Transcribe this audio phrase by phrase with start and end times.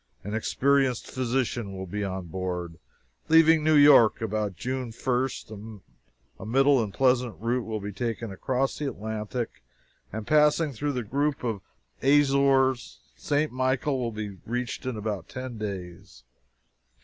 [0.23, 2.79] An experienced physician will be on board.
[3.29, 5.79] Leaving New York about June 1st,
[6.39, 9.61] a middle and pleasant route will be taken across the Atlantic,
[10.11, 11.61] and passing through the group of
[12.01, 13.51] Azores, St.
[13.51, 16.23] Michael will be reached in about ten days.